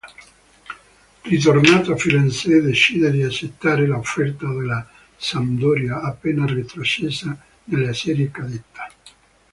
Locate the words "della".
4.47-4.83